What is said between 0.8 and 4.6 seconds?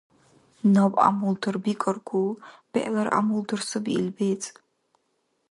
гӀямултар бикӀаргу, бегӀлара гӀямултар саби ил бецӀ.